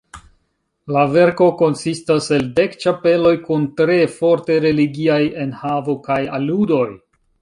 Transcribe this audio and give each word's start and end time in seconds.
La 0.95 1.01
verko 1.15 1.49
konsistas 1.59 2.29
el 2.37 2.47
dek 2.59 2.73
ĉapeloj 2.85 3.35
kun 3.49 3.67
tre 3.83 3.99
forte 4.15 4.57
religiaj 4.65 5.23
enhavo 5.45 5.97
kaj 6.09 6.19
aludoj. 6.41 6.87